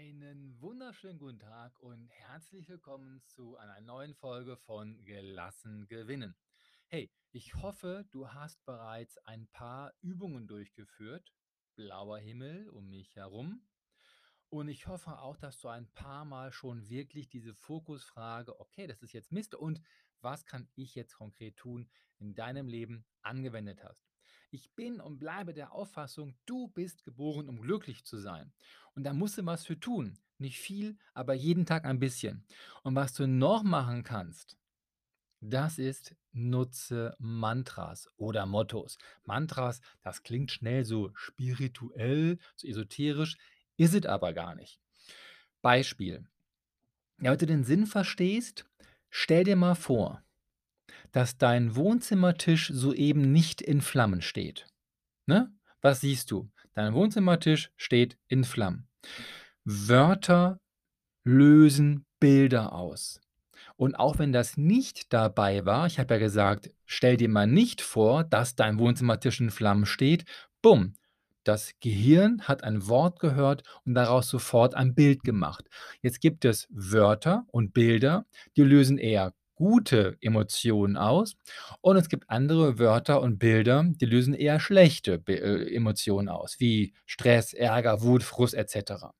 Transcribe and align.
Einen 0.00 0.58
wunderschönen 0.62 1.18
guten 1.18 1.40
Tag 1.40 1.78
und 1.78 2.08
herzlich 2.08 2.66
willkommen 2.70 3.20
zu 3.26 3.58
einer 3.58 3.82
neuen 3.82 4.14
Folge 4.14 4.56
von 4.56 5.04
Gelassen 5.04 5.86
gewinnen. 5.88 6.34
Hey, 6.86 7.12
ich 7.32 7.54
hoffe, 7.56 8.06
du 8.10 8.32
hast 8.32 8.64
bereits 8.64 9.18
ein 9.26 9.46
paar 9.48 9.92
Übungen 10.00 10.48
durchgeführt. 10.48 11.34
Blauer 11.74 12.16
Himmel 12.16 12.70
um 12.70 12.88
mich 12.88 13.14
herum. 13.14 13.68
Und 14.48 14.68
ich 14.68 14.86
hoffe 14.86 15.18
auch, 15.18 15.36
dass 15.36 15.60
du 15.60 15.68
ein 15.68 15.92
paar 15.92 16.24
Mal 16.24 16.50
schon 16.50 16.88
wirklich 16.88 17.28
diese 17.28 17.54
Fokusfrage, 17.54 18.58
okay, 18.58 18.86
das 18.86 19.02
ist 19.02 19.12
jetzt 19.12 19.32
Mist 19.32 19.54
und 19.54 19.82
was 20.22 20.46
kann 20.46 20.66
ich 20.76 20.94
jetzt 20.94 21.12
konkret 21.12 21.58
tun, 21.58 21.90
in 22.16 22.34
deinem 22.34 22.68
Leben 22.68 23.04
angewendet 23.20 23.84
hast. 23.84 24.09
Ich 24.50 24.72
bin 24.74 25.00
und 25.00 25.18
bleibe 25.18 25.54
der 25.54 25.72
Auffassung, 25.72 26.34
du 26.44 26.68
bist 26.68 27.04
geboren, 27.04 27.48
um 27.48 27.60
glücklich 27.60 28.04
zu 28.04 28.18
sein. 28.18 28.52
Und 28.94 29.04
da 29.04 29.12
musst 29.12 29.38
du 29.38 29.46
was 29.46 29.64
für 29.64 29.78
tun. 29.78 30.18
Nicht 30.38 30.58
viel, 30.58 30.98
aber 31.14 31.34
jeden 31.34 31.66
Tag 31.66 31.84
ein 31.84 32.00
bisschen. 32.00 32.44
Und 32.82 32.96
was 32.96 33.14
du 33.14 33.28
noch 33.28 33.62
machen 33.62 34.02
kannst, 34.02 34.56
das 35.40 35.78
ist 35.78 36.16
nutze 36.32 37.14
Mantras 37.18 38.08
oder 38.16 38.44
Mottos. 38.46 38.98
Mantras, 39.24 39.80
das 40.02 40.22
klingt 40.22 40.50
schnell 40.50 40.84
so 40.84 41.10
spirituell, 41.14 42.38
so 42.56 42.66
esoterisch, 42.66 43.36
ist 43.76 43.94
es 43.94 44.04
aber 44.04 44.32
gar 44.32 44.54
nicht. 44.54 44.80
Beispiel. 45.62 46.26
Damit 47.18 47.42
du 47.42 47.46
den 47.46 47.64
Sinn 47.64 47.86
verstehst, 47.86 48.66
stell 49.10 49.44
dir 49.44 49.56
mal 49.56 49.74
vor, 49.74 50.22
dass 51.12 51.38
dein 51.38 51.76
Wohnzimmertisch 51.76 52.70
soeben 52.72 53.32
nicht 53.32 53.62
in 53.62 53.80
Flammen 53.80 54.22
steht. 54.22 54.66
Ne? 55.26 55.52
Was 55.80 56.00
siehst 56.00 56.30
du? 56.30 56.50
Dein 56.74 56.94
Wohnzimmertisch 56.94 57.70
steht 57.76 58.18
in 58.28 58.44
Flammen. 58.44 58.88
Wörter 59.64 60.60
lösen 61.24 62.06
Bilder 62.18 62.72
aus. 62.72 63.20
Und 63.76 63.94
auch 63.94 64.18
wenn 64.18 64.32
das 64.32 64.56
nicht 64.56 65.12
dabei 65.12 65.64
war, 65.64 65.86
ich 65.86 65.98
habe 65.98 66.14
ja 66.14 66.20
gesagt, 66.20 66.70
stell 66.84 67.16
dir 67.16 67.28
mal 67.28 67.46
nicht 67.46 67.80
vor, 67.80 68.24
dass 68.24 68.54
dein 68.54 68.78
Wohnzimmertisch 68.78 69.40
in 69.40 69.50
Flammen 69.50 69.86
steht. 69.86 70.24
Bumm, 70.60 70.94
das 71.44 71.72
Gehirn 71.80 72.42
hat 72.42 72.62
ein 72.62 72.86
Wort 72.88 73.20
gehört 73.20 73.62
und 73.86 73.94
daraus 73.94 74.28
sofort 74.28 74.74
ein 74.74 74.94
Bild 74.94 75.24
gemacht. 75.24 75.64
Jetzt 76.02 76.20
gibt 76.20 76.44
es 76.44 76.68
Wörter 76.70 77.46
und 77.48 77.72
Bilder, 77.72 78.26
die 78.56 78.62
lösen 78.62 78.98
eher 78.98 79.32
gute 79.60 80.16
Emotionen 80.22 80.96
aus 80.96 81.36
und 81.82 81.98
es 81.98 82.08
gibt 82.08 82.30
andere 82.30 82.78
Wörter 82.78 83.20
und 83.20 83.38
Bilder, 83.38 83.84
die 83.86 84.06
lösen 84.06 84.32
eher 84.32 84.58
schlechte 84.58 85.18
Be 85.18 85.38
äh, 85.38 85.74
Emotionen 85.76 86.30
aus, 86.30 86.58
wie 86.60 86.94
Stress, 87.04 87.52
Ärger, 87.52 88.00
Wut, 88.00 88.22
Frust 88.22 88.54
etc. 88.54 89.12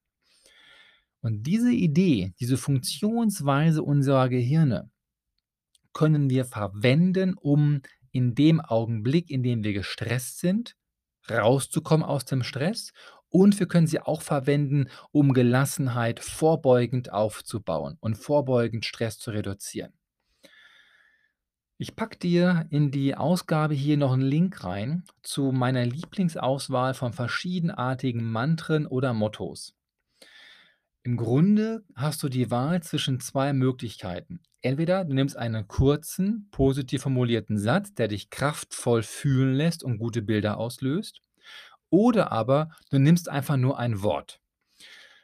Und 1.21 1.43
diese 1.47 1.71
Idee, 1.71 2.33
diese 2.41 2.57
Funktionsweise 2.57 3.83
unserer 3.83 4.31
Gehirne 4.31 4.91
können 5.93 6.31
wir 6.31 6.47
verwenden, 6.47 7.35
um 7.35 7.83
in 8.11 8.35
dem 8.35 8.61
Augenblick, 8.63 9.31
in 9.31 9.43
dem 9.43 9.63
wir 9.63 9.75
gestresst 9.75 10.39
sind, 10.39 10.75
rauszukommen 11.31 12.07
aus 12.07 12.25
dem 12.25 12.43
Stress 12.43 12.93
und 13.29 13.61
wir 13.61 13.69
können 13.69 13.87
sie 13.87 14.01
auch 14.01 14.23
verwenden, 14.23 14.89
um 15.13 15.35
Gelassenheit 15.35 16.19
vorbeugend 16.21 17.13
aufzubauen 17.13 17.99
und 18.01 18.15
vorbeugend 18.15 18.87
Stress 18.87 19.19
zu 19.19 19.33
reduzieren. 19.33 20.00
Ich 21.83 21.97
packe 21.97 22.19
dir 22.19 22.67
in 22.69 22.91
die 22.91 23.15
Ausgabe 23.15 23.73
hier 23.73 23.97
noch 23.97 24.13
einen 24.13 24.21
Link 24.21 24.65
rein 24.65 25.03
zu 25.23 25.51
meiner 25.51 25.87
Lieblingsauswahl 25.87 26.93
von 26.93 27.15
verschiedenartigen 27.15 28.23
Mantren 28.23 28.87
oder 28.87 29.15
Mottos. 29.15 29.75
Im 31.05 31.17
Grunde 31.17 31.83
hast 31.95 32.23
du 32.23 32.29
die 32.29 32.51
Wahl 32.51 32.83
zwischen 32.83 33.19
zwei 33.19 33.55
Möglichkeiten. 33.55 34.43
Entweder 34.61 35.07
du 35.07 35.15
nimmst 35.15 35.39
einen 35.39 35.69
kurzen, 35.69 36.51
positiv 36.51 37.01
formulierten 37.01 37.57
Satz, 37.57 37.95
der 37.95 38.09
dich 38.09 38.29
kraftvoll 38.29 39.03
fühlen 39.03 39.55
lässt 39.55 39.83
und 39.83 39.97
gute 39.97 40.21
Bilder 40.21 40.59
auslöst, 40.59 41.23
oder 41.89 42.31
aber 42.31 42.73
du 42.91 42.99
nimmst 42.99 43.31
einfach 43.31 43.57
nur 43.57 43.79
ein 43.79 44.03
Wort. 44.03 44.43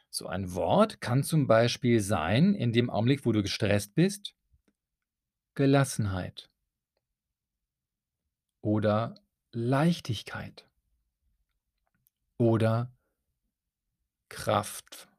So 0.09 0.25
ein 0.25 0.55
Wort 0.55 1.01
kann 1.01 1.21
zum 1.21 1.45
Beispiel 1.45 1.99
sein, 1.99 2.55
in 2.55 2.73
dem 2.73 2.89
Augenblick, 2.89 3.27
wo 3.27 3.31
du 3.31 3.43
gestresst 3.43 3.93
bist, 3.93 4.33
Gelassenheit 5.57 6.51
oder 8.61 9.15
Leichtigkeit 9.51 10.67
oder 12.37 12.91
Kraft 14.29 15.09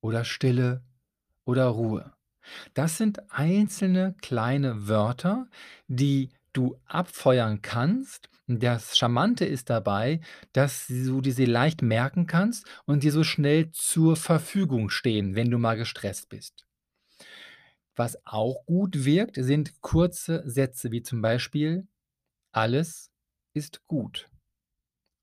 oder 0.00 0.24
Stille 0.24 0.82
oder 1.44 1.66
Ruhe. 1.66 2.14
Das 2.72 2.96
sind 2.96 3.30
einzelne 3.30 4.14
kleine 4.22 4.88
Wörter, 4.88 5.46
die 5.88 6.30
du 6.54 6.80
abfeuern 6.86 7.60
kannst. 7.60 8.30
Das 8.46 8.96
Charmante 8.96 9.44
ist 9.44 9.68
dabei, 9.68 10.22
dass 10.54 10.86
du 10.86 11.20
diese 11.20 11.44
leicht 11.44 11.82
merken 11.82 12.26
kannst 12.26 12.66
und 12.86 13.02
dir 13.02 13.12
so 13.12 13.24
schnell 13.24 13.72
zur 13.72 14.16
Verfügung 14.16 14.88
stehen, 14.88 15.34
wenn 15.34 15.50
du 15.50 15.58
mal 15.58 15.76
gestresst 15.76 16.30
bist. 16.30 16.67
Was 17.98 18.16
auch 18.24 18.64
gut 18.64 19.04
wirkt, 19.04 19.34
sind 19.34 19.80
kurze 19.80 20.48
Sätze 20.48 20.92
wie 20.92 21.02
zum 21.02 21.20
Beispiel 21.20 21.88
Alles 22.52 23.10
ist 23.54 23.84
gut 23.88 24.30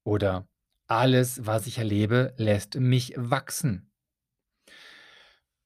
oder 0.03 0.45
Alles, 0.87 1.45
was 1.45 1.67
ich 1.67 1.77
erlebe, 1.77 2.33
lässt 2.35 2.75
mich 2.75 3.13
wachsen 3.15 3.89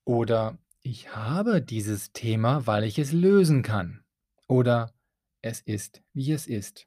oder 0.05 0.59
Ich 0.81 1.15
habe 1.15 1.63
dieses 1.63 2.13
Thema, 2.13 2.67
weil 2.67 2.83
ich 2.83 2.99
es 2.99 3.11
lösen 3.11 3.63
kann 3.63 4.03
oder 4.47 4.93
Es 5.41 5.61
ist, 5.61 6.03
wie 6.13 6.31
es 6.31 6.45
ist. 6.45 6.85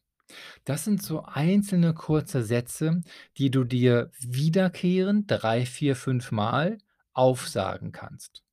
Das 0.63 0.85
sind 0.85 1.03
so 1.03 1.25
einzelne 1.25 1.95
kurze 1.95 2.45
Sätze, 2.45 3.03
die 3.39 3.51
du 3.51 3.65
dir 3.65 4.13
wiederkehrend 4.21 5.29
3, 5.29 5.67
4, 5.67 5.97
5 5.97 6.31
Mal 6.31 6.79
aufsagen 7.13 7.91
kannst. 7.91 8.45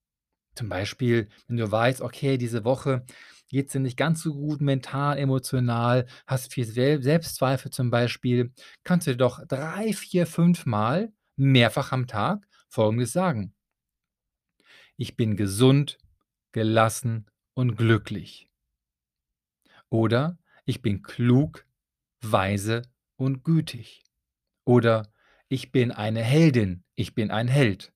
Zum 0.55 0.69
Beispiel, 0.69 1.29
wenn 1.47 1.57
du 1.57 1.71
weißt, 1.71 2.01
okay, 2.01 2.37
diese 2.37 2.63
Woche 2.65 3.05
geht's 3.49 3.71
dir 3.73 3.79
nicht 3.79 3.97
ganz 3.97 4.21
so 4.21 4.33
gut 4.33 4.61
mental, 4.61 5.17
emotional, 5.17 6.05
hast 6.27 6.53
viel 6.53 6.65
Sel 6.65 7.01
Selbstzweifel 7.01 7.71
zum 7.71 7.89
Beispiel, 7.91 8.51
kannst 8.83 9.07
du 9.07 9.11
dir 9.11 9.17
doch 9.17 9.45
3, 9.47 9.93
4, 9.93 10.27
5 10.27 10.65
Mal 10.65 11.11
mehrfach 11.37 11.91
am 11.91 12.07
Tag 12.07 12.45
Folgendes 12.69 13.13
sagen: 13.13 13.53
„Ich 15.01 15.15
bin 15.15 15.37
gesund, 15.37 15.97
gelassen 16.51 17.27
und 17.53 17.77
glücklich.“ 17.77 18.49
Oder: 19.91 20.37
„Ich 20.65 20.81
bin 20.83 21.01
klug, 21.01 21.65
weise 22.21 22.83
und 23.17 23.43
gütig.“ 23.43 24.03
Oder: 24.65 25.11
„Ich 25.49 25.71
bin 25.71 25.91
eine 25.91 26.21
Heldin, 26.23 26.83
ich 26.95 27.15
bin 27.15 27.31
ein 27.31 27.47
Held.“ 27.47 27.91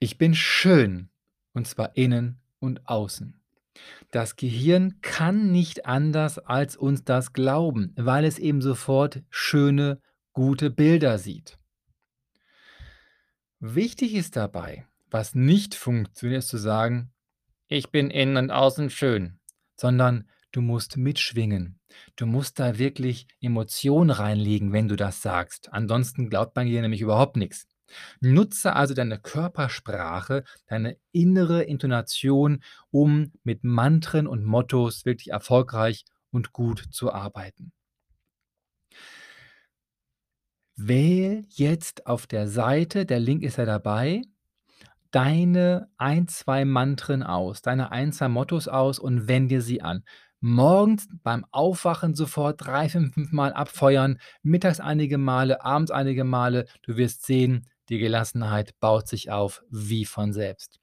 Ich 0.00 0.16
bin 0.16 0.34
schön, 0.34 1.10
und 1.54 1.66
zwar 1.66 1.96
innen 1.96 2.40
und 2.60 2.88
außen. 2.88 3.40
Das 4.10 4.36
Gehirn 4.36 5.00
kann 5.00 5.50
nicht 5.50 5.86
anders 5.86 6.38
als 6.38 6.76
uns 6.76 7.04
das 7.04 7.32
glauben, 7.32 7.94
weil 7.96 8.24
es 8.24 8.38
eben 8.38 8.62
sofort 8.62 9.22
schöne, 9.28 10.00
gute 10.32 10.70
Bilder 10.70 11.18
sieht. 11.18 11.58
Wichtig 13.58 14.14
ist 14.14 14.36
dabei, 14.36 14.86
was 15.10 15.34
nicht 15.34 15.74
funktioniert, 15.74 16.40
ist 16.40 16.48
zu 16.48 16.58
sagen: 16.58 17.12
„Ich 17.66 17.90
bin 17.90 18.10
innen 18.10 18.36
und 18.36 18.50
außen 18.52 18.90
schön“, 18.90 19.40
sondern 19.74 20.28
du 20.52 20.60
musst 20.60 20.96
mitschwingen. 20.96 21.80
Du 22.14 22.26
musst 22.26 22.60
da 22.60 22.78
wirklich 22.78 23.26
Emotion 23.40 24.10
reinlegen, 24.10 24.72
wenn 24.72 24.86
du 24.86 24.94
das 24.94 25.22
sagst. 25.22 25.72
Ansonsten 25.72 26.30
glaubt 26.30 26.54
man 26.54 26.66
dir 26.66 26.82
nämlich 26.82 27.00
überhaupt 27.00 27.36
nix. 27.36 27.66
Nutze 28.20 28.74
also 28.74 28.94
deine 28.94 29.18
Körpersprache, 29.18 30.44
deine 30.66 30.96
innere 31.12 31.62
Intonation, 31.64 32.62
um 32.90 33.32
mit 33.44 33.64
Mantren 33.64 34.26
und 34.26 34.44
Mottos 34.44 35.04
wirklich 35.04 35.30
erfolgreich 35.30 36.04
und 36.30 36.52
gut 36.52 36.84
zu 36.90 37.12
arbeiten. 37.12 37.72
Wähl 40.76 41.44
jetzt 41.48 42.06
auf 42.06 42.26
der 42.28 42.46
Seite, 42.46 43.04
der 43.04 43.18
Link 43.18 43.42
ist 43.42 43.58
ja 43.58 43.64
dabei, 43.64 44.22
deine 45.10 45.88
1, 45.98 46.38
2 46.38 46.64
Mantren 46.64 47.22
aus, 47.22 47.62
deine 47.62 47.90
1, 47.92 48.18
2 48.18 48.28
Mottos 48.28 48.68
aus 48.68 48.98
und 48.98 49.28
wende 49.28 49.60
sie 49.60 49.82
an. 49.82 50.04
Morgens 50.40 51.08
beim 51.24 51.44
Aufwachen 51.50 52.14
sofort 52.14 52.64
3, 52.64 52.88
5 52.90 53.14
5 53.14 53.32
Mal 53.32 53.52
abfeuern, 53.52 54.20
mittags 54.42 54.78
einige 54.80 55.18
Male, 55.18 55.64
abends 55.64 55.90
einige 55.90 56.22
Male. 56.24 56.66
Du 56.82 56.96
wirst 56.96 57.26
sehen, 57.26 57.66
die 57.88 57.98
Gelassenheit 57.98 58.78
baut 58.80 59.08
sich 59.08 59.30
auf 59.30 59.62
wie 59.70 60.04
von 60.04 60.32
selbst. 60.32 60.80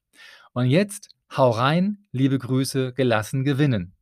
Und 0.52 0.66
jetzt 0.66 1.10
hau 1.36 1.50
rein, 1.50 2.06
liebe 2.12 2.38
Grüße, 2.38 2.92
gelassen 2.92 3.44
gewinnen. 3.44 3.95